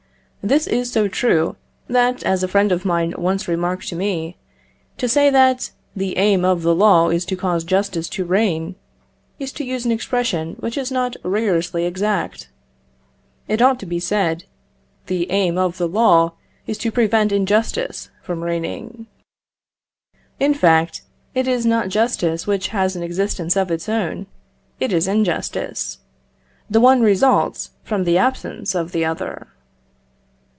This 0.43 0.65
is 0.65 0.91
so 0.91 1.07
true 1.07 1.55
that, 1.87 2.23
as 2.23 2.41
a 2.41 2.47
friend 2.47 2.71
of 2.71 2.83
mine 2.83 3.13
once 3.15 3.47
remarked 3.47 3.87
to 3.89 3.95
me, 3.95 4.37
to 4.97 5.07
say 5.07 5.29
that 5.29 5.69
the 5.95 6.17
aim 6.17 6.43
of 6.43 6.63
the 6.63 6.73
law 6.73 7.09
is 7.11 7.25
to 7.25 7.35
cause 7.35 7.63
justice 7.63 8.09
to 8.09 8.25
reign, 8.25 8.73
is 9.37 9.51
to 9.51 9.63
use 9.63 9.85
an 9.85 9.91
expression 9.91 10.55
which 10.59 10.79
is 10.79 10.91
not 10.91 11.15
rigorously 11.21 11.85
exact. 11.85 12.49
It 13.47 13.61
ought 13.61 13.77
to 13.81 13.85
be 13.85 13.99
said, 13.99 14.45
the 15.05 15.29
aim 15.29 15.59
of 15.59 15.77
the 15.77 15.87
law 15.87 16.33
is 16.65 16.79
to 16.79 16.91
prevent 16.91 17.31
injustice 17.31 18.09
from 18.23 18.41
reigning. 18.43 19.05
In 20.39 20.55
fact, 20.55 21.03
it 21.35 21.47
is 21.47 21.67
not 21.67 21.89
justice 21.89 22.47
which 22.47 22.69
has 22.69 22.95
an 22.95 23.03
existence 23.03 23.55
of 23.55 23.69
its 23.69 23.87
own, 23.87 24.25
it 24.79 24.91
is 24.91 25.07
injustice. 25.07 25.99
The 26.67 26.81
one 26.81 27.01
results 27.01 27.73
from 27.83 28.05
the 28.05 28.17
absence 28.17 28.73
of 28.73 28.91
the 28.91 29.05
other. 29.05 29.47